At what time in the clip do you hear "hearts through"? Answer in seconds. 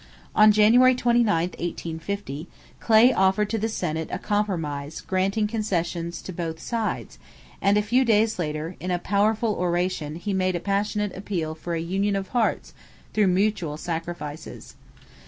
12.29-13.27